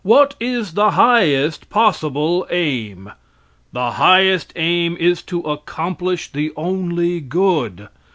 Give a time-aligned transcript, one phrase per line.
[0.03, 3.11] What is the highest possible aim?
[3.71, 7.87] The highest aim is to accomplish the only good.